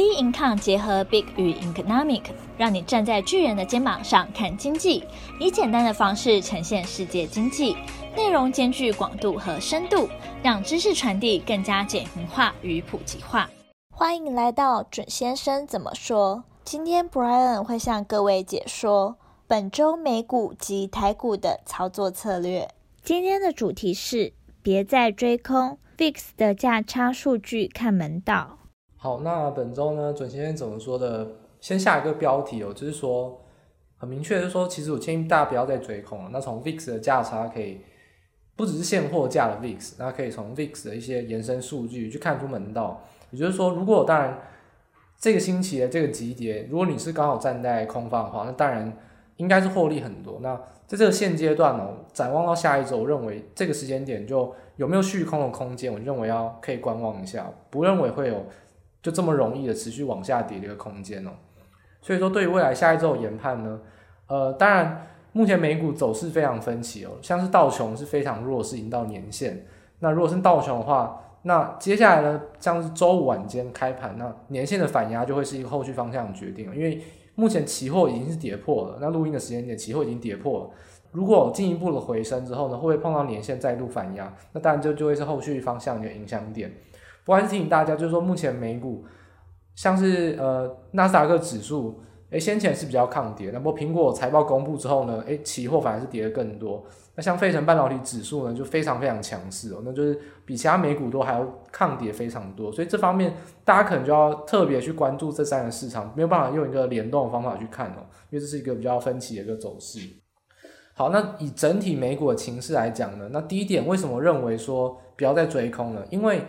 [0.00, 2.22] B Income 结合 Big 与 Economic，
[2.56, 5.04] 让你站在巨人的肩膀上看经济，
[5.38, 7.76] 以简单的方式呈现世界经济，
[8.16, 10.08] 内容兼具广度和深度，
[10.42, 13.50] 让知识传递更加简明化与普及化。
[13.90, 16.44] 欢迎来到准先生怎么说？
[16.64, 22.66] 今天 Brian 会向各位解说本周美股及台股的操作策略。
[23.04, 24.32] 今天的主题是
[24.62, 28.59] 别再追空，VIX 的价差数据看门道。
[29.02, 31.26] 好，那本周呢，准先生怎么说的？
[31.58, 33.40] 先下一个标题哦，就是说
[33.96, 36.28] 很明确，就是说，其实我建议大家不要再追空了。
[36.30, 37.80] 那从 VIX 的价差可以
[38.54, 43.02] 不只是现货价的 VIX，那可以从 VIX 的一些延伸数据去看出门道。
[43.30, 44.38] 也就是说，如果当然
[45.18, 48.94] 这个星期的这个急跌，如果你是刚好站在空方的话，那当然
[49.36, 50.40] 应该是获利很多。
[50.42, 50.54] 那
[50.86, 58.44] 在这个现阶段呢，展望到下一周，我认为这个时间点就有没有续空的空间，我认为要可以观望一下，不认为会有。
[59.02, 61.30] 就这么容易的持续往下跌的一个空间哦，
[62.02, 63.80] 所以说对于未来下一周研判呢，
[64.26, 69.64] 呃，当然目前美股走势非常分歧哦，像是道琼是非常弱势，已经到年线。
[70.00, 77.02] 那如果是道琼的话，那接下来呢，像是周五晚间开盘，那年线的反压就会是一个后续方向的决定，因为
[77.34, 80.70] 目前期货已经是跌破了，那录音的时间点期货已经跌破了，
[81.12, 84.30] 如果进一步的回升之后呢，会不会碰到年线再度反压？
[84.52, 86.70] 那当然就就会是后续方向的影响点。
[87.30, 89.04] 我还是提醒大家，就是说目前美股
[89.76, 92.00] 像是呃纳斯达克指数，
[92.30, 96.84] 诶先前是比较抗跌，那不过苹果财报公布之后呢，诶期货反而是跌得更多。
[97.14, 102.72] 那像费城半导体指数呢，就非常非常强势哦，那就是比其他美股都还要抗跌非常多。
[102.72, 103.32] 所以这方面
[103.64, 110.00] 大家可能就要特别去关注这三个市场，没有办法用一个联动的方法去看哦，因为这是一个比较分歧的一个走势。
[110.94, 116.04] 好，那以整体美股的情势来讲呢，那第一点为什么认为说不要再追空了？
[116.10, 116.42] 因为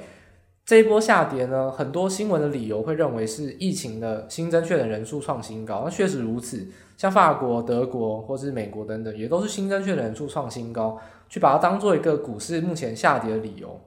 [0.66, 6.66] 这一波下跌呢，很多新闻的理由会认为是疫情的新增确诊人数创新高，那确实如此。
[6.96, 13.82] 像法国、德国或是美国等等，也都是新增确诊人数创新高，去把它当做一个股市目前下跌的理由。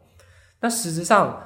[0.61, 1.41] 那实质上，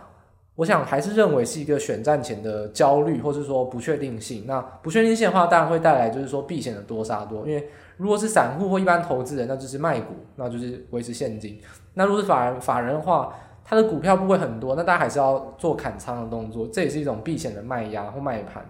[0.55, 4.45] 我想还是认为是一个选战前的焦虑，或是说不确定性。
[4.47, 7.69] 那不确定性的话，当然会带来就是说避险的多杀多，因为
[7.99, 11.61] 如果是散户或一般投资人，那就是卖股，那就是维持现金。
[11.93, 13.35] 那如果是法人法人的话，
[13.71, 18.65] 它的股票不会很多，那大家还是要做砍仓的动作，这也是一种避险的卖压或卖盘。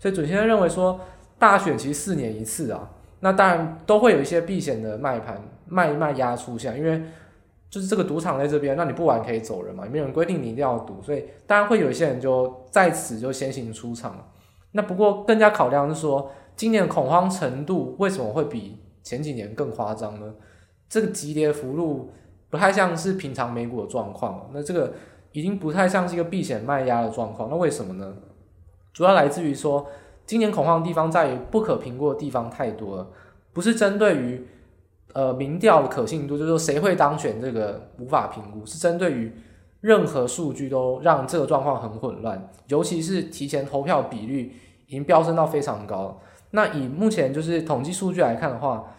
[0.00, 0.98] 所以准先生认为说，
[1.38, 2.90] 大选其实四年一次啊，
[3.20, 7.00] 那当然都会有一些避险的卖盘卖卖压出现，因为
[7.68, 14.32] 就是这个赌场在这边，那你不玩可以走人嘛，也没有人规定你一定要赌，所以当然会有一些人就在此就先行出场。
[14.72, 20.34] 那不过更加考量是说，今年恐慌程度为什么会比前几年更夸张呢？
[20.88, 22.10] 这个急跌幅度。
[22.50, 24.92] 不太像是平常美股的状况，那这个
[25.30, 27.48] 已经不太像是一个避险卖压的状况。
[27.48, 28.12] 那为什么呢？
[28.92, 29.86] 主要来自于说，
[30.26, 33.06] 今年恐慌的地方在于不可评估的地方太多了，
[33.52, 34.44] 不是针对于
[35.12, 39.32] 呃民调的可信度，就是说谁会当选这个无法评估，是针对于
[39.80, 44.52] 任何数据都让这个状况很混乱，尤其是提前投票比率
[44.88, 46.20] 已经飙升到非常高。
[46.50, 48.96] 那以目前就是统计数据来看的话，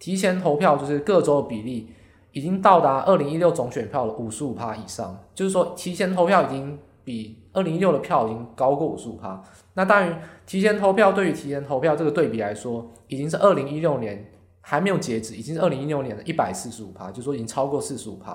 [0.00, 1.92] 提前投票就是各州的比例。
[2.32, 9.42] 已经到达二零一六总选票的五十五趴以上，就是说提前投票已经比二零一六的票已经高过五十五趴。
[9.74, 18.34] 那当然，提前投票对于提前投票这个对比来说，已经是二零一六年还没有截止，已经是二零一六年的一百四十五趴，就是说已经超过四十五趴。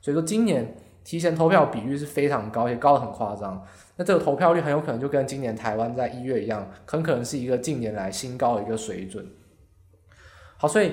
[0.00, 3.62] 所以说今年提前投票比率是非常高，也高得很夸张。
[3.96, 9.24] 那这个投票率很有可能就跟今年台湾在一月一样，很可能是一个近年来新高的一个水准。
[10.56, 10.92] 好，所以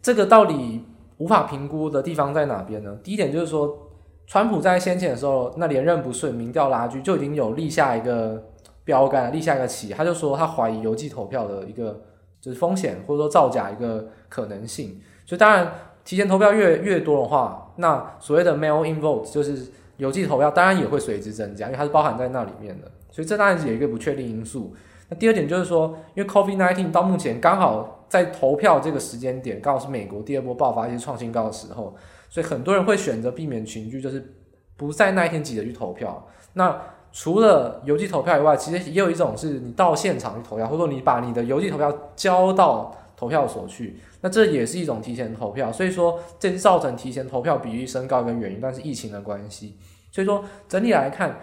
[0.00, 0.84] 这个到底。
[1.22, 2.98] 无法评估的地方在哪边呢？
[3.00, 3.78] 第一点就是说，
[4.26, 8.42] 川普在先前的时候，那连任不顺，民调拉锯就已经有立下一个
[8.82, 12.02] 标杆，立下一个旗，他就说他怀疑邮寄投票的一个
[12.40, 15.00] 就是风险，或者说造假一个可能性。
[15.24, 15.72] 所以当然，
[16.04, 22.90] 提前投票越越多的话，那所谓的 mail-in vote 就是邮寄投票，当然也会随之增加，因为它是包含在那里面的。
[23.12, 24.74] 所以这当然是有一个不确定因素。
[25.08, 28.00] 那第二点就是说，因为 COVID-19 到目前刚好。
[28.12, 31.96] 在投票这个时间点，刚好是美国第二波爆发一些创新高的时候，
[32.28, 34.34] 所以很多人会选择避免群聚，就是
[34.76, 36.28] 不在那一天急着去投票。
[36.52, 36.78] 那
[37.10, 45.72] 除了邮寄投票以外，其实也有一种是你到现场去投票，或者说你把你的邮寄投票交到投票所去，那这也是一种提前投票。
[45.72, 49.78] 所以说，这是造成提前投票比例升高跟原因，但是疫情的关系。
[50.10, 51.34] 所以说，整体来看，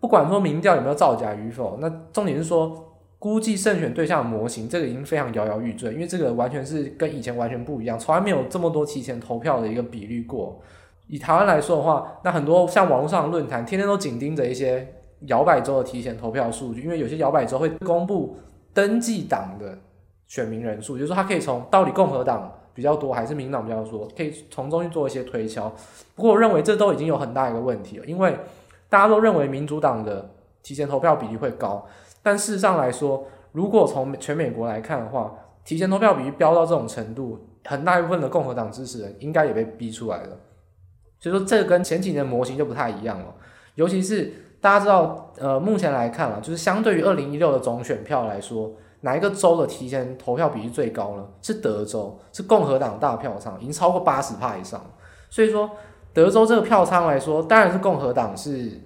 [0.00, 2.83] 不管说民调有没有造假与否，那重点是说。
[3.24, 10.60] 估计胜选对象的模型，这个已经非常摇摇欲坠，因为这个完全是跟以前完全不一样，从来没有这么多提前投票的一个比率过。
[11.06, 14.86] 以台湾来说的话，那很多像网络上论坛，天天都紧盯着一些
[15.20, 18.36] 摇摆州的提前投票数据，因为有些摇摆州会公布
[18.74, 19.78] 登记党的
[20.26, 25.72] 选民人数，就是说他可以从到底共和党比较多还是民党比较多，可以从中去做一些推敲。
[26.14, 28.36] 不过我认为这都已经有很大一个问题了，因为
[28.90, 30.30] 大家都认为民主党的
[30.62, 31.86] 提前投票比例会高，
[32.24, 35.32] 但事实上来说，如果从全美国来看的话，
[35.64, 40.30] 提前投票比例飙到这种程度，很大一部分的共和党支持人应该也被逼出来了。
[41.20, 43.26] 所以说，这跟前几年模型就不太一样了。
[43.74, 48.72] 尤其是大家知道，呃，目前来看啊，就是相对于二零一六的总选票来说，
[49.02, 51.26] 哪一个州的提前投票比例最高呢？
[51.42, 54.80] 是德州，是共和党大票仓，已经超过八十趴以上。
[55.28, 55.70] 所以说，
[56.12, 58.80] 德州这个票仓来说，当然是共和党是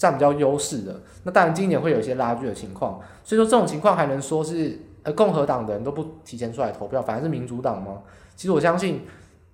[0.00, 0.98] 占比较优势的。
[1.24, 2.98] 那当然今年会有一些拉锯的情况。
[3.22, 7.98] 所以说，这种情况还能说是呃共和党的人都不提前出来投票，反而是民主党吗？
[8.34, 9.02] 其实我相信。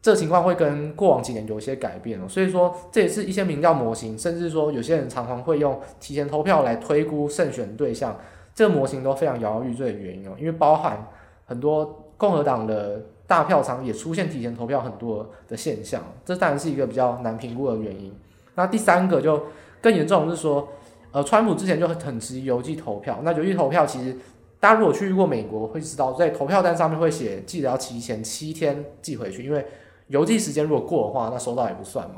[0.02, 8.16] 这情况会跟过往几年有一些改变哦，所以说这也是一些民调模型，甚至说有些人常常会用提前投票来推估胜选对象，
[8.54, 11.08] 这个模型都非常摇摇欲坠的原因哦，因为包含
[11.46, 18.14] 很多共和党的大票仓也出现提前投票很多的现象，这当然是一个比较难评估的原因。
[18.56, 19.40] 那第三个就
[19.80, 20.68] 更严重的是说，
[21.12, 24.16] 呃，川普之前就很很质疑邮寄投票，那邮寄投票其实
[24.58, 29.64] 大家如果去过美国会知道，在投票单上面会写记得要提前七天寄回去，因为
[30.08, 32.16] 邮寄时间如果过的话，那收到也不算嘛。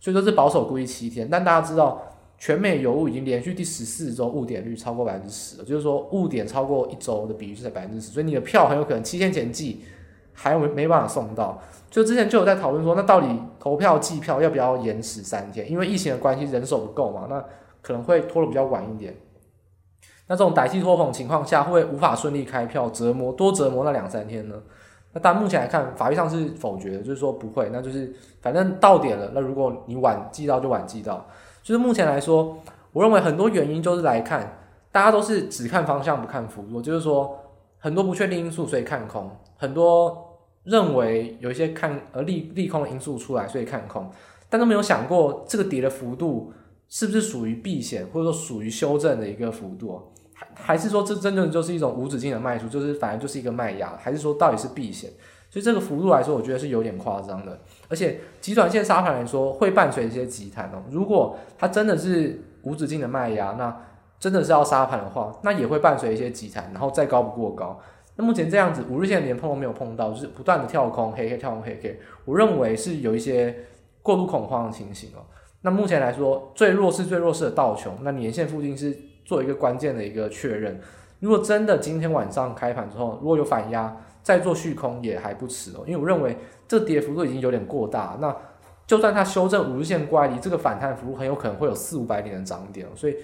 [0.00, 2.00] 所以说是保守估计七天，但大家知道，
[2.38, 9.80] 全美邮务已经连续第十四周误点率超过百分之十了，就是说误点超过一周的比率是在百分之十，所以你的票很有可能七天前寄，
[10.40, 11.60] 还没没办法送到。
[11.90, 13.26] 就之前就有在讨论说，那到底
[13.58, 15.70] 投票计票要不要延迟三天？
[15.70, 17.42] 因为疫情的关系，人手不够嘛，那
[17.82, 19.16] 可能会拖得比较晚一点。
[20.26, 24.54] 那这种歹戏拖棚情况下，会不会无法顺利开票，折磨多折磨那两三天呢？
[25.14, 29.30] 那但目前来看，法律上是否决的，就是说不会，那就是反正到点了。
[29.34, 31.26] 那如果你晚寄到就晚寄到，
[31.62, 32.58] 就是目前来说，
[32.92, 34.58] 我认为很多原因就是来看，
[34.92, 37.34] 大家都是只看方向不看幅度，就是说
[37.78, 40.27] 很多不确定因素，所以看空；很多
[40.68, 44.10] 认为有一些看呃利利空的因素出来，所以看空，
[44.48, 46.52] 但都没有想过这个跌的幅度
[46.88, 50.12] 是不是属于避险，或者说属于修正的一个幅度。
[50.34, 55.10] 还还是说这真正就是一种无止境的卖出，就是反正就是一个卖压，还是说到底是避险？
[55.50, 57.58] 所以这个幅度来说，我觉得是有点夸张的。
[57.88, 60.82] 而且极短线沙盘来说，会伴随一些急弹哦。
[60.90, 63.74] 如果它真的是无止境的卖压，那
[64.20, 67.80] 真的是要沙盘的话，那也会伴随一些急弹，然后再高不过高。
[68.18, 73.56] 那目前这样子，五日线连碰都没有碰到，就是不断的跳空黑 K 跳空黑 K，我认为是有一些
[74.02, 75.24] 过度恐慌的情形哦。
[75.62, 78.94] 那目前来说，最弱势最弱势的道琼，那年线附近是。
[79.28, 80.80] 做一个关键的一个确认，
[81.20, 85.84] 如果真的今天晚上开盘之后，如果有反压，再做续空也还不迟哦。
[85.86, 86.34] 因为我认为
[86.66, 88.34] 这跌幅度已经有点过大，那
[88.86, 93.14] 就算它修正五日线乖离，这个反弹幅度很有可能会有四五百点的涨点，所以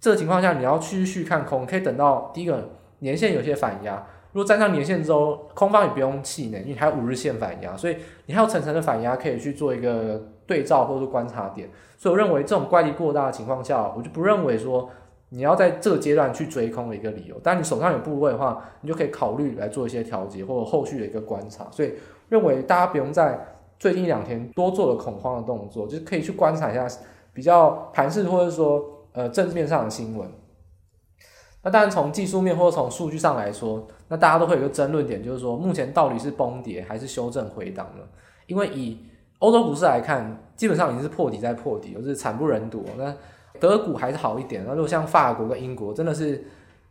[0.00, 2.70] 这个情况下你要继续看空，可以等到第一个
[3.00, 4.06] 年线有些反压，
[4.36, 7.96] 如果站上年线之后，空方也不用气馁，因为还有五日线反压，所以
[8.26, 11.70] 你还有层层的反压可以去做一个对照或者观察点。
[11.96, 14.90] 所以我认为这种怪力过大的情况下，我就不认为说。
[15.30, 21.66] 你要在这个阶段去追空的一个理由，但你手上有部位的话，你就可以考虑来做一些调节或者后续的一个观察。
[21.72, 21.94] 所以
[22.28, 23.36] 认为大家不用在
[23.76, 26.86] 最近两天多做了恐慌的动作，就是可以去观察一下
[27.32, 28.84] 比较盘势或者说
[29.14, 30.30] 呃政治面上的新闻。
[31.64, 38.02] 那当然从技术面或者从数据上来说，那大家都会有一个争论点，就是说目前到底是崩跌还是修正回档呢？
[38.46, 38.98] 因为以
[39.40, 42.84] 欧洲股市来看，基本上已经是破底再破底，就是惨不忍睹。
[42.96, 43.12] 那
[43.58, 46.44] 德股还是好一点，那如果像法国跟英国，真的是，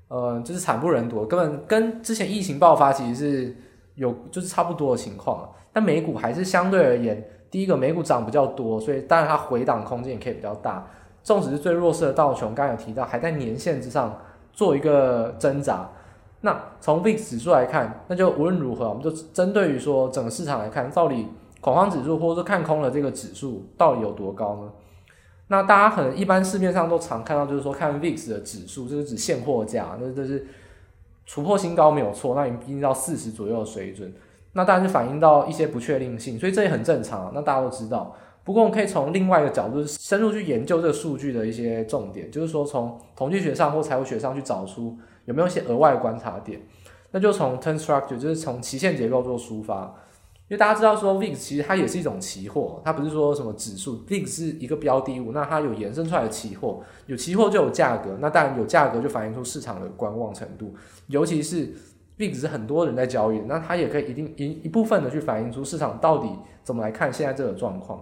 [0.10, 3.56] 呃，就是惨不忍睹，根本跟之前疫情爆发其实是
[3.96, 5.50] 有就是差不多的情况。
[5.72, 10.86] 但美股还是相对而言，第一个美股涨比较多，所以当然它回档空间也可以比较大。
[11.24, 14.16] 纵使是最弱势的道琼，刚刚有提到还在年线之上
[14.54, 15.90] 做一个挣扎。
[16.42, 21.28] 那从 VIX 指数来看，那就无论如何，我们就针对于说整个市场来看，到底
[21.60, 24.72] 恐慌指数或者说看空的这个指数到底有多高呢？
[25.48, 30.46] 那大家可能一般市面上都常看到，就是说看 VIX 的指数，就是指现货价，那这是
[31.28, 34.14] 突破新高没有错，那已经到四十左右的水准，
[34.54, 38.16] 那当然就反映到一些不确定性，所以这也很正常，那大家都知道。
[38.44, 46.62] 不过我们可以从另外一个角度深入去研究这个数据的一些重点，就是说从统计学上或财务学上去找出有没有一些额外的观察点，
[47.12, 49.96] 那就从 Turn Structure，就是从期限结构做出发。
[50.48, 60.76] 因为大家知道说 VIX 其实它也是一种期货，它不是说什么指数，VIX 是一个标的物，那它有延伸出来的期货，有期货就有价格，那当然有价格就反映出市场的观望程度，
[61.08, 61.74] 尤其是
[62.20, 66.30] VIX 是很多人在交易，那它也可以一定一一部分的去反映出市场到底
[66.64, 67.98] 怎么来看现在这个状况。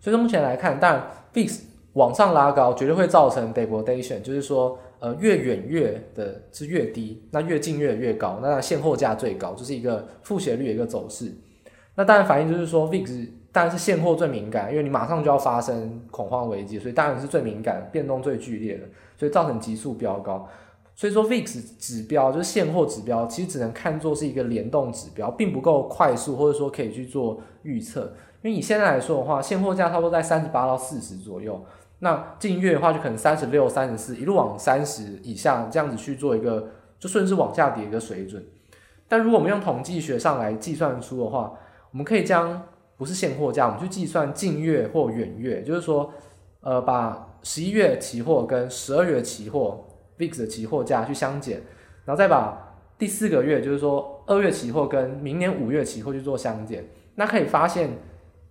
[0.00, 1.60] 所以说目前来看，当然 VIX
[1.92, 11.30] 往上拉高，绝对会造成 degradation，就是说，呃，越远越的是越低，那越近越越高，那现货价最高，就是一个负斜率的一个走势。
[11.94, 18.84] 那当然反映就是说，VIX 当然是现货最敏感，因为你马上就要发生恐慌危机，所以当然是最敏感、变动最剧烈的，
[19.18, 20.48] 所以造成急速飙高。
[20.94, 28.14] 所以说 VIX 指标就是现货指标，其实只能看作是一个联动指标，并不够快速，或者说可以去做预测。
[28.40, 31.62] 因为以现在来说的话，现货价差不多在三十八到四十左右，
[32.00, 38.44] 那近月的话就可能三十六、三十四，一路往三十以下这样子去做一个，就顺势往下跌一个水准。
[39.08, 41.52] 但如果我们用统计学上来计算出的话，
[41.90, 42.62] 我们可以将
[42.96, 46.12] 不是现货价，我们去计算近月或远月，就是说，
[46.60, 49.86] 呃，把十一月期货跟十二月期货。
[50.16, 51.60] VIX 的期货价去相减，
[52.04, 56.84] 然后再把第四个月，就是说二月期货跟明年五月期货去做相减，
[57.16, 57.90] 那可以发现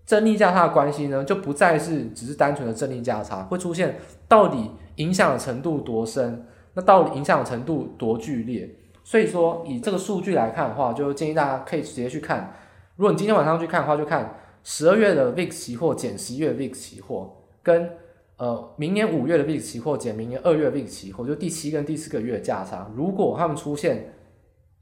[0.06, 8.70] 正逆价差的关系呢，就不再是只是单纯的正逆价差，会出现到底影响的程度多深，那到底影响的程度多剧烈。
[9.04, 12.54] 所以说以这个数据来看的话，就建议大家可以直接去看，
[12.96, 17.90] 如果你今天晚上去看的话，就看十二月的 VIX 期货减十一月的 VIX 期货跟。
[18.36, 24.12] 呃，明年五月的 VIX 期货减明年二月 VIX 期货，就第七跟第四个月的价差，如果他们出现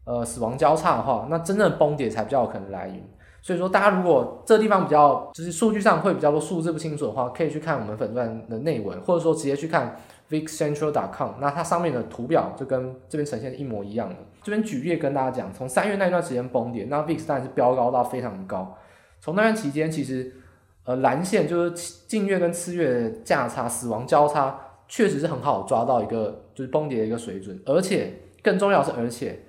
[0.06, 3.04] 呃死亡交叉的话，那真正崩跌才比较有可能来临。
[3.42, 9.98] 所以说，大家如果这地方比较就是数据上会比较多数字不清楚的话，可以去看我们粉钻的内文，或者说直接去看
[10.30, 14.16] VIXCentral.com，那它上面的图表就跟这边呈现的一模一样的。
[14.44, 18.78] 这边举例跟大家讲，从三月那一段时间崩跌，那 VIX 当然是飙高到非常高，
[19.20, 20.36] 从那段期间其实。
[20.84, 29.44] 呃，蓝线就是近月跟次月的价差，死亡交叉确实是很好抓到一个就是崩跌的一个水准，而且更重要是，而且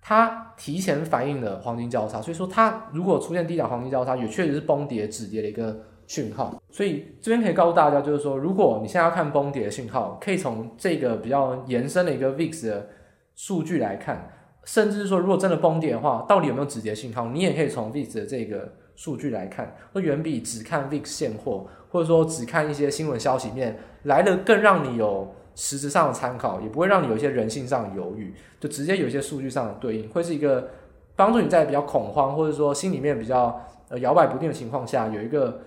[0.00, 5.76] 它提前反映了黄金交叉，所以说它如果出现低档黄金交叉，也确实是崩跌止跌的一个
[6.06, 6.62] 讯号。
[6.70, 12.88] 所以这边可以告诉大家，就是说，如果你现在要看崩跌的讯号，可以从这个比较延伸的一个 VIX 的
[13.34, 14.30] 数据来看，
[14.62, 18.72] 甚至是说，如果真的崩跌的话，到底有没有止跌讯号，你也可以从 VIX 的这个。
[18.94, 30.70] 数据来看，会远比只看 VIX 现货，或者说只看一些新闻消息面来的更让你有实质上的参考，也不会让你有一些人性上的犹豫，就直接有一些数据上的对应，会是一个
[31.14, 35.62] 帮助你在比较恐慌或者说心里面比较呃摇摆不定的情况下，有一个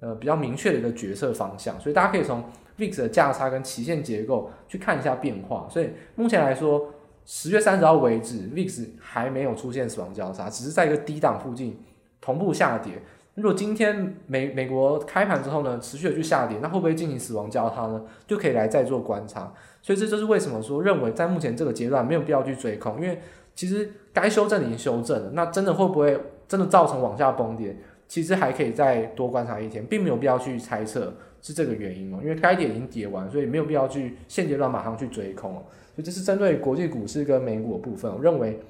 [0.00, 1.78] 呃比较明确的一个决策方向。
[1.80, 2.44] 所以大家可以从
[2.78, 5.66] VIX 的价差跟期限结构去看一下变化。
[5.70, 6.88] 所以目前来说，
[7.24, 11.78] 十月三十号为止，VIX 还没有出现死亡交叉，只是在一个低档附近。
[12.22, 13.00] 同步下跌。
[13.40, 18.02] 如果今天美美国开盘之后呢，持续的去下跌，那会不会进行死亡交叉呢？
[18.26, 19.52] 就可以来再做观察。
[19.80, 23.18] 所以这就是为什么说认为在目前这个阶段没有必要去追空，因为
[23.54, 25.30] 其实该修正已经修正了。
[25.32, 27.74] 那真的会不会真的造成往下崩跌？
[28.06, 32.18] 其实还可以再多观察一天，并没有必要去猜测是这个原因哦。
[32.22, 35.62] 因为该跌已经跌完，所以没有必要去现阶段马上去追空哦。
[35.94, 38.60] 所以这是针对国际股市跟美股的部分，我认为。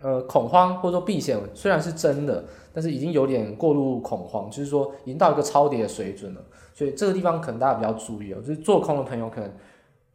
[0.00, 6.40] 呃，恐慌或者说避险虽然是真的，但是已经有点过度恐慌，就是说已经到一个超跌的水准了。
[6.72, 9.50] 所以这个地方可能大家比较注意哦，就是做空的朋友可能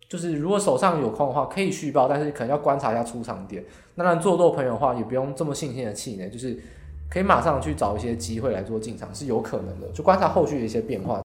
[0.08, 3.62] 就是如果手上有空的话，可以续报，但是可能要观察一下出场点。
[3.96, 6.58] 那让做多朋友的话，也不用这么信心的气馁，就是
[7.10, 9.90] 可以马上去找一些机会来做进场，是有可能的。
[9.90, 11.22] 就观察后续的一些变化。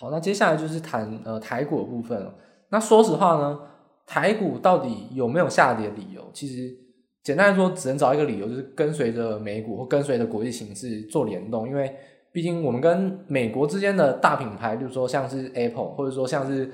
[0.00, 2.34] 好，那接下来就是谈呃台股的部分了。
[2.70, 3.60] 那说实话呢，
[4.06, 6.22] 台股到底有没有下跌理由？
[6.32, 6.87] 其实。
[7.28, 11.68] 简单来说，只能找一个理由，就是跟随着美股或跟随着国际形势做联动。
[11.68, 11.94] 因为
[12.32, 16.64] 毕竟我们跟美国之间的大品牌，就是说像是 Apple，或者说像是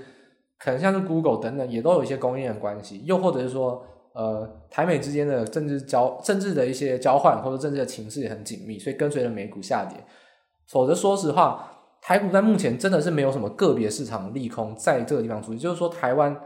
[0.56, 3.02] 可能像是 Google 等等，也都有一些供应链关系。
[3.04, 9.98] 又或者是说，呃，台美之间的政治交政治的一些交换，或者政治的情势也很紧密，所以跟随着美股下跌。
[10.68, 11.68] 否则，说实话，
[12.00, 16.40] 台股在目前真的是没有什么个别市场利空在这个地方出现，就是说台湾。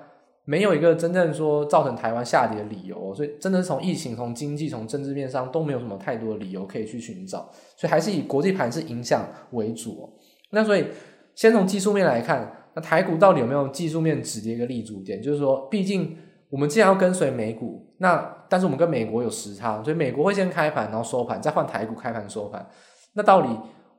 [0.49, 10.11] 没有一个真正说造成台湾下跌的理由，所以真的是从疫情、从经济、从政治面上都没有什么太多的理由可以去寻找，所以还是以国际盘是影响为主。
[10.53, 10.87] 那所以
[11.35, 15.21] 先从技术面来看，那台股到底有没有技术面止跌一个立足点？
[15.21, 16.17] 就是说，毕竟
[16.49, 18.17] 我们既然要跟随美股，那
[18.49, 22.67] 但是我们跟美国有时差，所以美国会先开盘，然后收盘，再换台股开盘收盘。
[23.13, 23.49] 那到底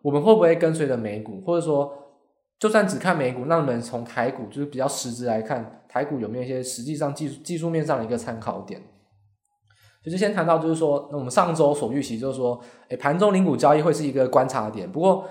[0.01, 1.93] 我们会不会跟随着美股，或者说？
[2.59, 8.79] 就算只看美股，那我们从台股就是比较实质来看，台股有没有一些实际上技术技术面上的一个参考点？
[10.01, 14.89] 就是先谈到，就是说，那我们上周所预期就是说，诶，盘中零股交易会是一个观察点。
[14.89, 15.25] 不过，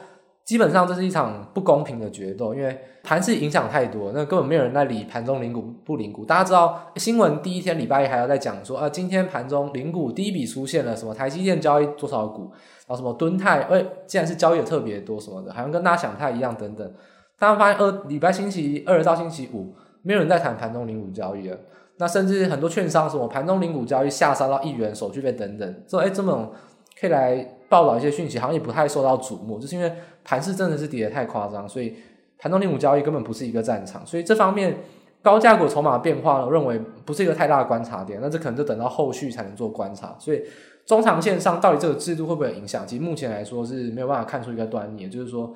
[0.45, 6.23] 基本上这是一场不公平的决斗，因为盘是影响太多，那根本没有人在理盘中零股不零股。
[6.25, 11.15] 大家知道，新闻第一天礼拜一还要在讲说，啊，今天盘中零股第一笔出现了什么？
[11.15, 12.51] 台积电交易多少股？
[12.87, 16.95] 然后什么敦泰，诶，既然是交易的特别多什么的，好像跟大家想太一样等等。
[17.39, 21.57] 大家发现二礼拜星期二到星期五，没有人在谈盘中零股交易了。
[22.01, 26.53] 那甚至很多券商什么盘中零股交易下杀到一元手续费等等，说哎这种
[27.01, 31.97] 可以来报道一些讯息，好像也不太受到瞩目，就是因为盘势真的是跌得太夸张，所以
[32.39, 34.07] 盘中零股交易根本不是一个战场。
[34.07, 34.79] 所以这方面
[35.23, 38.21] 高价股筹码变化呢，认为不是一个太大的观察点。
[38.23, 40.15] 那这可能就等到后续才能做观察。
[40.21, 40.41] 所以
[40.87, 42.87] 中长线上到底这个制度会不会有影响？
[42.87, 45.53] 其实目前来说是没有办法看出一个端倪，就是说。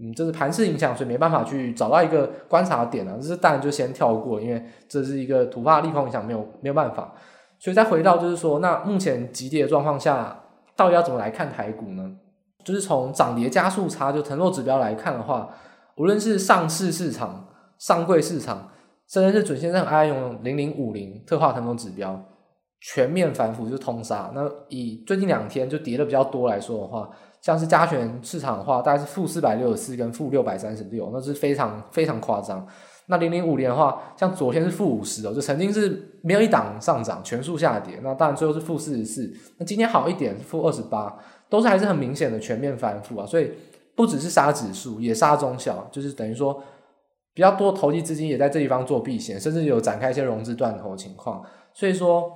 [0.00, 3.16] 嗯，这是盘势影响，所以没办法去找到一个观察点啊。
[3.20, 7.12] 这是当然就先跳过，因为这是一个突发利空影响，没有没有办法。
[7.58, 10.40] 所以再回到就是说，那目前急跌的状况下，
[10.76, 12.12] 到底要怎么来看台股呢？
[12.64, 15.48] 就是从涨跌加速差就腾落指标来看的话，
[15.96, 18.70] 无论是上市市场、上柜市场，
[19.08, 22.22] 甚至是准先生爱用零零五零特化腾落指标，
[22.80, 24.30] 全面反腐就通杀。
[24.32, 27.10] 那以最近两天就跌的比较多来说的话。
[27.40, 32.66] 像是加权市场的话，大概是负四百六十四跟负六百三十六，那是非常非常夸张。
[33.10, 37.98] 那零零五年的话，像昨天是负五十哦，就曾经是没有一档上涨，全数下跌。
[38.02, 39.32] 那当然最后是负四十四。
[39.56, 41.18] 那今天好一点，负二十八，
[41.48, 43.24] 都是还是很明显的全面翻覆啊。
[43.24, 43.50] 所以
[43.96, 46.62] 不只是杀指数，也杀中小，就是等于说
[47.32, 51.42] 比较多投机资金也在这地方做避险，甚至有展开一些融资断头的情况。
[51.72, 52.30] 所以说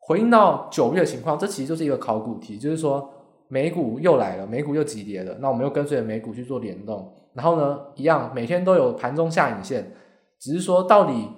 [0.00, 3.08] 回应到九月的情况，这其实就是一个考古题，就是说。
[3.54, 9.92] 美股又来了，美股又急跌了，那我们又跟随着美股去做联动，然后呢，一样每天都有盘中下影线，
[10.40, 11.28] 只是说到底，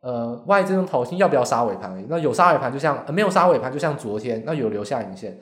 [0.00, 2.06] 呃，外资跟投信要不要杀尾盘而已。
[2.08, 5.36] 那有杀尾盘就像，呃，没有杀尾盘就像昨天，那有留下影线。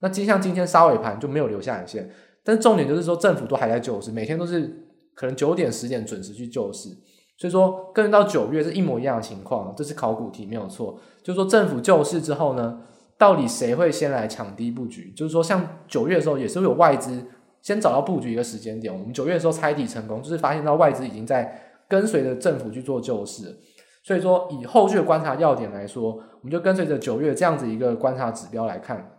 [0.00, 2.06] 那今像今天杀尾盘就没有留下影线，
[2.44, 4.70] 但重点就是说政府都还在救市，每天都是
[5.14, 6.90] 可能九点十点准时去救市，
[7.38, 12.82] 所以说跟到九月是一模一样的情况，这是考古题没有错，就是说政府救市之后呢。
[13.18, 15.12] 到底谁会先来抢低布局？
[15.16, 17.26] 就是说，像九月的时候，也是会有外资
[17.60, 18.92] 先找到布局一个时间点。
[18.92, 23.58] 我们九月的时候拆底成功，就是发现到外资已经在跟随着政府去做救市。
[24.04, 29.10] 所以说，以后续的观察要点来说，我们就跟随着九月这样子一个观察指标来看，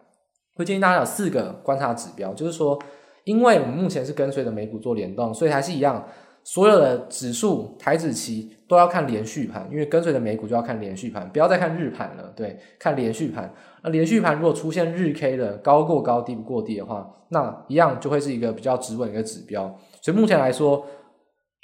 [0.55, 2.33] 会建议大家有四个观察指标。
[2.33, 2.81] 就是说，
[3.25, 6.07] 因为我们目前是跟随着美股做联动，所以还是一样。
[6.43, 12.33] 所有的指数、台指期都要看连续盘，因为跟随着美股就要看连续盘，不要再看日盘了。
[12.35, 13.53] 对，看连续盘。
[13.83, 19.63] 那连续盘如果出现日 K 的高过高、低不过低的话，那一样就会是一个比较止稳的一个指标。
[20.01, 20.85] 所以目前来说，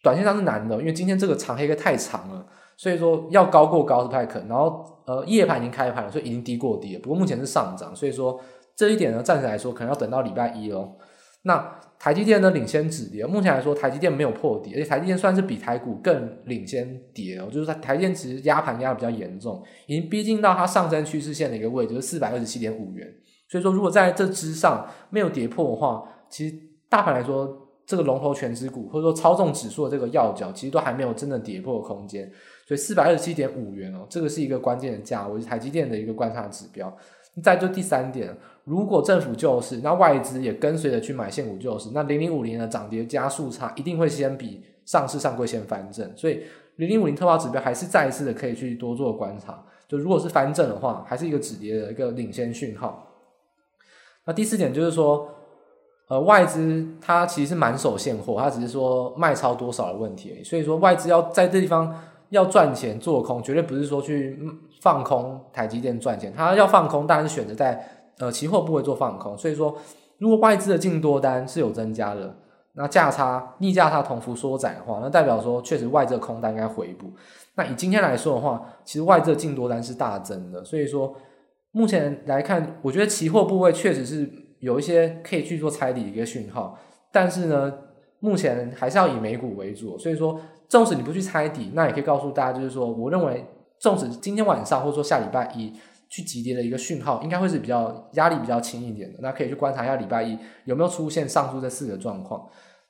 [0.03, 2.45] 短线上是难的，因为今天这个长黑 K 太长了，
[2.77, 4.49] 所以说要高过高是不太可能。
[4.49, 7.01] 然后呃，夜盘已经开盘了，所以已经低过低了。
[7.01, 8.39] 不过目前是上涨，所以说
[8.75, 10.95] 这一点呢，暂时来说可能要等到礼拜一咯。
[11.47, 23.07] 那台积电呢，领先止跌，目前来说台积电没有破底，而且台积电算是比台股更领先跌哦，就是它台积电其实压盘压的比较严重，已经逼近到它上升趋势线的一个位置，就是四百二十七点五元。
[23.47, 26.55] 所以说，如果在这之上没有跌破的话，其实
[26.89, 27.55] 大盘来说，
[27.85, 32.27] 这个龙头全指股或者说操纵指数的这个要角，其实都还没有真的跌破空间。
[32.67, 36.91] 所以四百二十七点五元哦，这个是一个关键的价位，台积电的一个观察指标。
[37.43, 38.35] 再就第三点。
[38.65, 46.41] 如果政府救市，那外资也跟随着去买现股救市，那零零五零的涨跌加速差一定会先比上市上柜先翻正，所以
[46.77, 49.63] 零零五零特化指标还是再一次的可以去多做观察。
[49.87, 53.07] 就如果是翻正的话，还是一个止跌的一个领先讯号。
[54.25, 55.29] 那第四点就是说，
[56.07, 60.43] 呃，外资它其实是满手现货，它只是说卖超多少的问题而已。
[60.43, 61.95] 所以说外资要在这地方
[62.29, 64.39] 要赚钱做空，绝对不是说去
[64.81, 67.94] 放空台积电赚钱，它要放空当然是选择在。
[68.19, 69.75] 呃，期货不会做放空，所以说，
[70.19, 72.33] 如果外资的净多单是有增加的，
[72.73, 77.11] 那价差逆价差同幅缩窄的话，那代表说确实外资的空单应该回补。
[77.55, 81.13] 那以今天来说的话，其实外资的净多单是大增的，所以说
[81.71, 86.77] 目前来看，我觉得期货部位确实是有一些可以去做猜底的一个讯号，
[87.11, 87.73] 但是呢，
[88.19, 93.45] 目前还是要以美股为主，所以说，纵使你不去猜底，那也可以告诉大家，就是说，我认为，
[93.77, 95.73] 纵使今天晚上或者说下礼拜一。
[96.09, 99.19] 去急跌的一个讯号，应该会是比较压力比较轻一点的。
[99.21, 102.47] 那可以去观察一下礼拜一有没有出现上述这四个状况。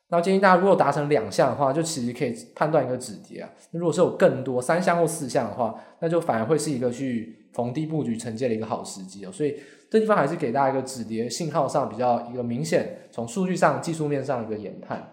[0.10, 3.50] 那建议大家如果达成两项的话，就其实可以判断一个止跌啊。
[3.72, 9.32] 那如果是有更多三项或四项的话，那就反而会是一个去逢低布局承接的一个好时机哦。
[9.32, 9.56] 所以
[9.90, 15.12] 这地方还是给大家一个止跌信号上比较一个明显，从数据上技术面上一个研判。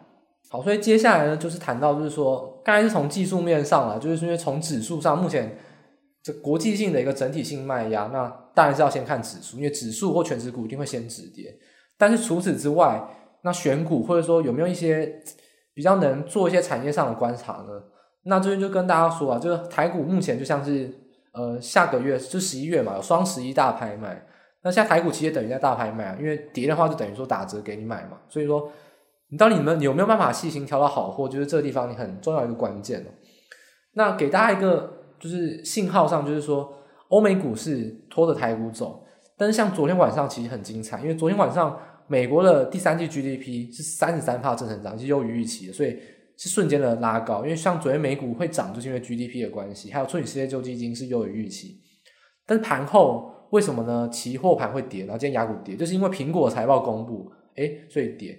[0.50, 5.56] 好，所以接下来呢，就是谈到就是说，刚才是从技术面上啊，就是因为从指数上目前。
[6.22, 11.52] 这国际性的一个整体性卖压，那当然是要先看指数，因为指数或全指股一定会先止跌。
[11.98, 13.02] 但是除此之外，
[13.42, 15.20] 那选股或者说有没有一些
[15.74, 17.82] 比较能做一些产业上的观察呢？
[18.24, 20.88] 那这边就跟大家说啊，就是台股目前就像是
[21.32, 24.24] 呃下个月就十一月嘛，有双十一大拍卖。
[24.62, 28.70] 那现在台股其实等于在大拍卖啊，因为跌的话就等于说打折给你买嘛，所以说
[29.30, 31.28] 你到底你们有没有办法细心挑到好货？
[31.28, 33.10] 就是这个地方你很重要一个关键哦。
[33.94, 36.68] 那给大家一个就是信号上，就是说
[37.08, 39.04] 欧美股市拖着台股走，
[39.38, 45.96] 但是像昨天晚上其实很精彩，因为昨天晚上美国的第三季 GDP 是三十三%正成长，是优于预期的，所以
[46.36, 47.44] 是瞬间的拉高。
[47.44, 51.80] 因为像昨天美股会涨，就是因为 GDP 的关系，还有处理失业救济金是优于预期。
[52.44, 54.08] 但是盘后为什么呢？
[54.10, 58.36] 期货盘会跌，然后今天雅股跌，就是因为苹果财报公布，诶，所以跌。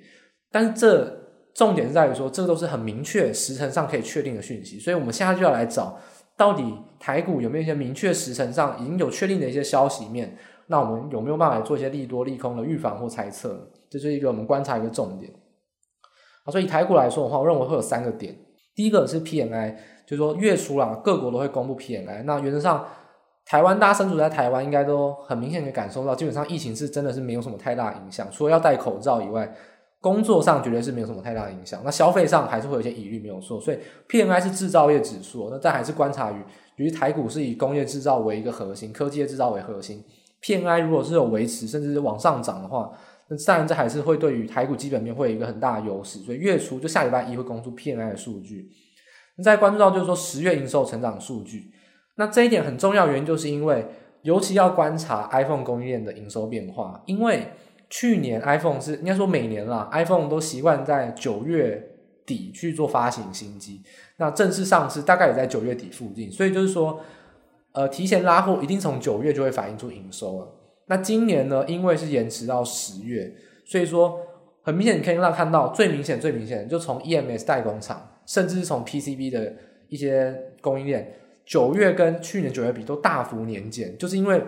[0.51, 1.23] 但是这
[1.55, 5.97] 重点是在于说，这个都是很明确、时程上可以确定的讯息，所以我们现在就要来找
[6.35, 10.35] 到底台股有没有一些明确时程上已经有确定的一些消息面，
[10.67, 13.69] 那我们有没有办法做一些利多利空的预防或猜测？
[13.89, 15.31] 这是一个我们观察一个重点。
[16.45, 18.35] 好，所以以台股来说的话，我认为会有三个点。
[18.73, 22.23] 第一个是 PMI，就是说月初啦，各国都会公布 PMI。
[22.23, 22.85] 那原则上，
[23.45, 29.53] 台湾大家身处在台湾，应该都很明显的感受到，基本上疫情是真的是没有什么太大影响，除了要戴口罩以外。
[30.03, 33.57] 工作上绝对是没有什么太大的影响，那消费上还是会有一些疑虑，没有错。
[33.61, 33.77] 所以
[34.09, 36.35] PMI 是制造业指数，那但还是观察于，
[36.75, 40.03] 由于台股是以工业制造为一个核心，科技业制造为核心
[40.41, 42.91] ，PMI 如果是有维持甚至是往上涨的话，
[43.29, 46.19] 那当然这还是会对于台股基本面会有一个很大的优势。
[46.19, 48.69] 所以月初就下礼拜一会公布 PMI 的数据，
[49.37, 51.71] 那再关注到就是说十月营收成长数据，
[52.17, 53.87] 那这一点很重要，原因就是因为
[54.23, 57.47] 尤其要观察 iPhone 供应链的营收变化，因为。
[57.95, 61.91] 去年 iPhone 是应该说每年啦，iPhone 都习惯在九月
[62.25, 63.83] 底去做发行新机，
[64.17, 66.99] 那正式上市大概也在九月底附近，所以就是说，
[67.71, 70.47] 呃，提前拉货一定从九月就会反映出营收了。
[70.87, 73.31] 那今年呢，因为是延迟到十月，
[73.63, 74.17] 所以说
[74.63, 79.53] 很明显你可以让看到最明显最明显就从 EMS 代工厂，甚至是从 PCB 的
[79.87, 81.13] 一些供应链，
[81.45, 84.43] 九月跟去年九月比都大幅年减，就是因为。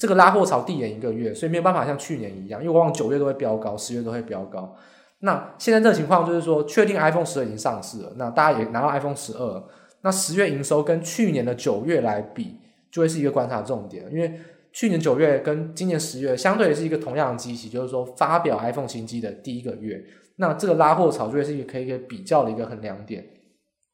[0.00, 4.74] 这个拉货潮递延一个月，所以没有办法像去年一样，因为往往九月都会飙高，十月都会飙高。
[5.18, 9.62] 那现在这个情况就是说，确定 iPhone 十二已经上市了，那大家也拿到 iPhone 十二，
[10.00, 12.56] 那十月营收跟去年的九月来比，
[12.90, 14.06] 就会是一个观察重点。
[14.10, 14.40] 因为
[14.72, 20.02] 去年九月跟今年十月相对也是一个同样的机期，就是说发表 iPhone 新机的第一个月，
[20.36, 23.22] 那这个拉货潮就会是一个可以可以比较的一个衡量点，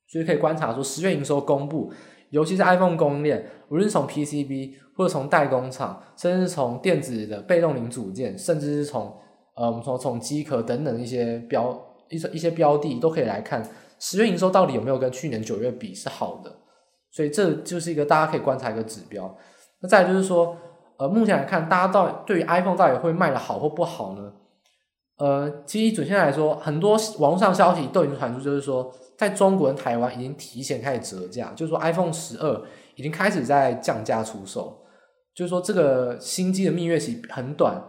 [0.06, 1.92] 所以可以观察说十月营收公布。
[2.30, 9.12] 尤其是 iPhone 供应链，无论是从 PCB 或者从代工厂，甚至从电子的被动零组件，甚至是从
[9.54, 13.62] 呃，我们从从机壳等等一些标一些一些标的，都可以来看
[13.98, 16.52] 十月营收到底有没有跟去年九月比是好的。
[17.10, 19.34] 所以这就是一个大家可以观察一个指标。
[19.80, 20.56] 那再就是说，
[20.98, 24.32] 呃，目前来看，大家到对于 iPhone 到底会卖的好或不好呢？
[25.18, 28.92] 呃，其实准确来说，很多网络上消息都已经传出，就是说。
[29.16, 32.62] 在中国跟台湾已经提前开始折价，就是说 iPhone 十二
[32.96, 34.78] 已经开始在降价出售，
[35.34, 37.82] 就是说这个新机的蜜月期很短。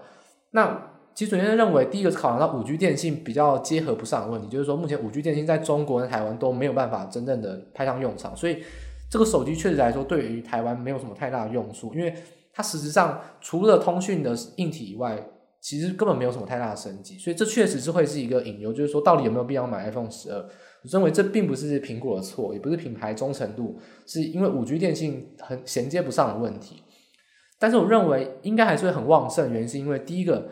[0.51, 8.63] 那其实首先认为，第一个是考量到五 G 电信比较结合不上的问题，就是说目前五 G 电信在中国跟台湾都没有办法真正的派上用场，所以
[9.11, 12.15] 这个手机确实来说对于台湾没有什么太大的用处，因为
[12.53, 15.21] 它实质上除了通讯的硬体以外，
[15.67, 20.37] 其实根本没有什么太大的升级，所以这确实是会是一个隐忧，就是说到底有没有必要买 iPhone 十二？
[20.37, 26.81] 我认为这并不是苹果的错，也不是品牌忠诚度，是因为五 G 电信很衔接不上的问题。
[27.59, 30.47] 但是我认为应该还是会很旺盛，原因是因为第一个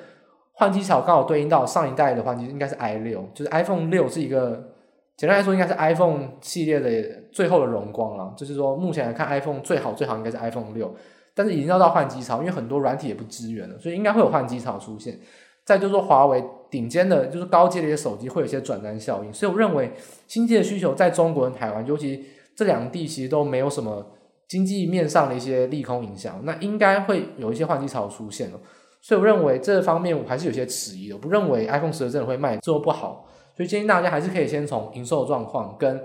[0.51, 4.73] 换机潮刚好对应到上一代的换机，应该是 i 六，就是 iPhone 六是一个
[5.15, 8.33] 简单来说应该是 iPhone 系列的最后的荣光了。
[8.35, 10.93] 就是说目前来看，iPhone 最好最好应该是 iPhone 六，
[11.35, 15.19] 但是已经要到换机潮，因为很多软体也不支援了，所以应该会有换机潮出现。
[15.65, 19.91] 再就是说，华为顶尖的，就是高阶的一些手机会有一些转单效应，所以我认为
[20.27, 22.23] 新机的需求在中国跟台湾，尤其
[22.55, 24.05] 这两地其实都没有什么
[24.47, 28.59] 经济面上的一些利空影响，那应该会有一些换机潮出现了。
[29.01, 35.99] 所以我认为这方面我还是有些迟疑的，不认为 iPhone 十二真的会卖做不好，所以建议大家还是可以先从营收状况跟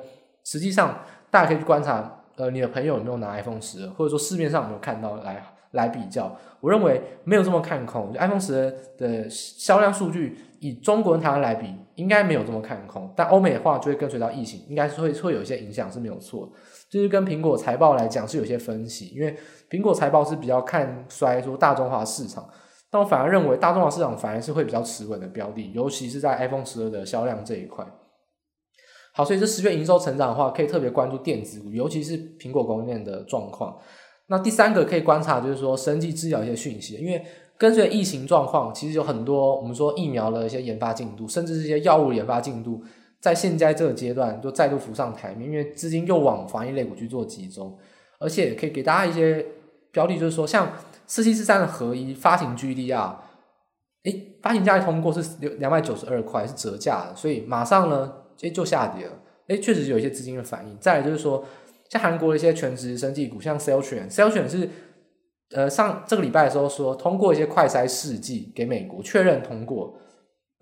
[0.45, 5.43] 实际上大家可以去观察，呃，你的朋友有没有拿 iPhone 十二，或者说市面上有没有看到来。
[5.73, 8.13] 来比较，我认为没有这么看空。
[8.15, 13.09] iPhone 十二的销量数据以中国台湾来比，应该没有这么看空。
[13.15, 16.51] 但欧美的话就会跟随到疫情，应该是会会有一些影响是没有错。
[16.89, 19.37] 就是跟苹果财报来讲是有些分歧，因为
[19.71, 22.51] 苹果财报是比较看衰说大中华市场，
[22.91, 27.87] 但我反而认为大中华市场反而是会比较持稳的标的，尤其是在 iPhone 十二的销量这一块。
[29.21, 33.77] 好，所以这十月营收成长的话，可以特别关注电子股，尤其是苹果供应链的状况。
[34.29, 37.23] 那第三个可以观察，就是说生技制药一些讯息，因为
[37.59, 42.83] 跟随疫情状况，其实有很多我们说疫苗的一些研发进度，甚至是一些药物研发进度，
[43.21, 47.77] 在现在这个阶段就再度浮上台面，因为资金又往防疫类股去做集中，
[48.19, 49.45] 而且可以给大家一些
[49.93, 50.73] 标的，就是说像
[51.07, 53.17] 四七四三的合一发行 GDR，
[54.05, 58.11] 哎，发行价一通过是两两百九十二块，是折价的，所以马上呢，
[58.43, 59.13] 哎就下跌了。
[59.49, 60.79] 哎，确实有一些资金的反应。
[60.79, 61.45] 再来就是说，
[61.89, 64.69] 像韩国的一些全职生技股，像 Celltrion，Celltrion 是
[65.53, 69.97] 呃上这个礼拜的时候说通过一些快筛试剂给美国确认通过。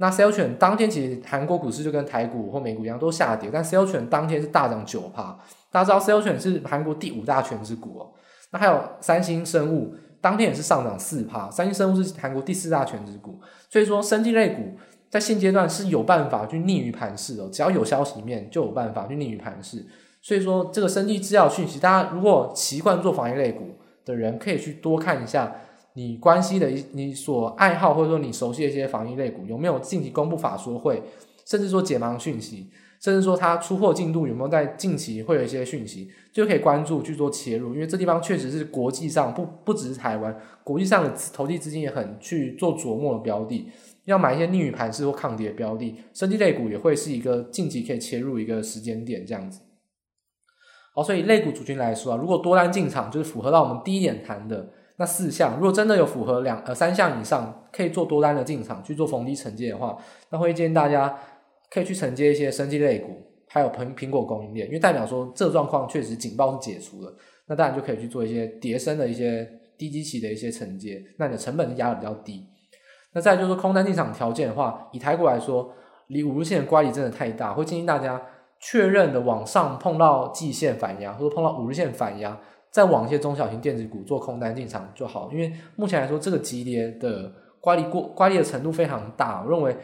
[0.01, 5.39] 那 Celltrion 当天其实韩国股市就跟台股或美股一样都下跌，但 Celltrion 当天是大涨九趴。
[5.71, 8.13] 大家知道 Celltrion 是韩国第五大权值股哦。
[8.53, 11.51] 那还有三星生物，当天也是上涨四趴。
[11.51, 13.39] 三星生物是韩国第四大权值股，
[13.69, 14.79] 所以说生技类股
[15.11, 17.49] 在现阶段是有办法去逆于盘势的。
[17.49, 19.85] 只要有消息面，就有办法去逆于盘势。
[20.21, 25.57] 所以说这个生技制药讯息，大家如果习惯做防疫类股的人，可以去多看一下。
[25.95, 31.03] 你关系的一你所爱好或者说你熟悉的一些防疫类股有没有近期公布法说会，
[31.45, 43.69] 甚至说解盲讯息，甚至说它出货进度有没有在近期会有一些讯息，就可以关注去做切入，因为这地方确实是国际上不不只是台湾，国际上的投机资金也很去做琢磨的标的，
[44.09, 49.61] 要买一些逆于盘势或抗跌的标的，生技类股也会是一个近期可以切入一个时间点这样子。
[50.95, 54.71] 好，所以类股族群来说啊，如果多单进场就是符合到我们第一点谈的。
[55.01, 59.97] 那四项，如果真的有符合两呃三项以上，可以做多单的进场去做逢低承接的话，
[60.31, 61.17] 那会建议大家
[61.71, 63.11] 可以去承接一些生技类股，
[63.47, 67.17] 还有苹苹果供应链，因为代表说这状况确实警报是解除了，
[67.47, 72.45] 那当然就可以去做一些叠升的一些低基期的一些承接，那你的成本是压的比较低。
[73.19, 75.69] 那再就是空单进场条件的话，以台股来说，
[76.07, 78.23] 离五日线的乖离真的太大，会建议大家
[78.61, 82.39] 确认的往上碰到季线反压，或者碰到五日线反压。
[82.71, 89.77] 再往一些中小型电子股做空单进场就好，因为目前来说这个级别的乖离过乖离的程度非常大，我认为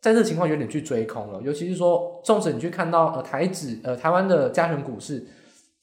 [0.00, 1.42] 在这情况有点去追空了。
[1.42, 5.26] 尤其是说，纵使你去看到呃台指呃台湾的加权股市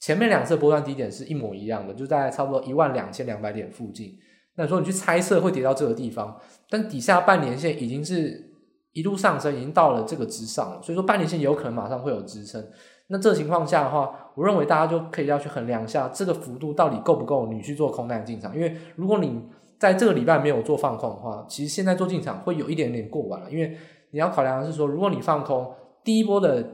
[0.00, 4.16] 前面两次波段低点是一模一样的，就在差不多一万两千两百点附近。
[4.56, 6.38] 那说你去猜测会跌到这个地方，
[6.70, 8.52] 但底下半年线已经是
[8.92, 12.64] 一路上升，已经到了这个之上了，所以说半年线有可能马上会有支撑。
[13.08, 18.54] 那这情况下的话，我认为大家就可以要去衡量一下这个幅度到底够不够你去做空单进场。
[18.54, 19.42] 因为如果你
[19.78, 23.50] 在这个礼拜没有做放空的话，其实现在做进场会有一点点过晚了。
[23.50, 23.76] 因为
[24.12, 26.64] 你要考量的是说，如果你放空第一波的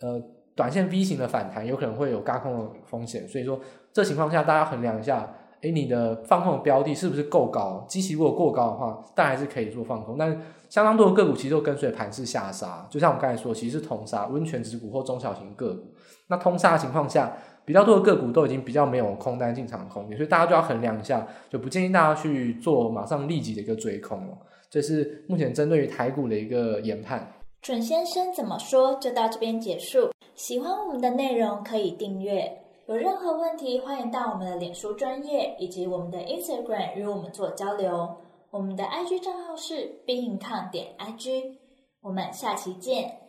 [0.00, 0.22] 呃
[0.54, 3.26] 短线 V 型的反弹，有可能会有轧空的风险。
[3.28, 3.60] 所以说，
[3.92, 5.28] 这情况下大家衡量一下。
[5.62, 7.84] 诶，你的放空的标的是不是够高？
[7.88, 10.16] 基期如果过高的话，但还是可以做放空。
[10.18, 15.92] 但相当多的个股其实都跟随盘势下杀，就像我们刚才说，其实是通杀温泉持股或中小型个股。
[16.28, 24.38] 那通杀的情况下，比较多的个股都已经比较没有空单进场的空间，所以大家就要衡量一下，就不建议大家去做马上立即的一个追空了。
[24.70, 27.32] 这是目前针对于台股的一个研判。
[27.60, 28.94] 准先生怎么说？
[28.94, 30.10] 就到这边结束。
[30.34, 32.62] 喜欢我们的内容，可以订阅。
[32.90, 38.16] 有任何问题，欢迎到我们的脸书专业以及我们的 Instagram 与我们做交流。
[38.50, 41.56] 我们的 IG 账号是 Be In Con 点 IG。
[42.00, 43.19] 我们下期见。